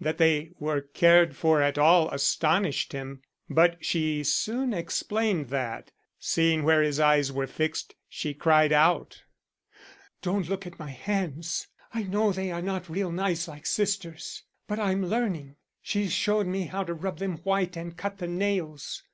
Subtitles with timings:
[0.00, 3.20] That they were cared for at all astonished him.
[3.50, 5.90] But she soon explained that.
[6.18, 9.24] Seeing where his eyes were fixed, she cried out:
[10.22, 11.66] "Don't look at my hands.
[11.92, 14.44] I know they are not real nice like sister's.
[14.66, 15.56] But I'm learning.
[15.82, 19.02] She showed me how to rub them white and cut the nails.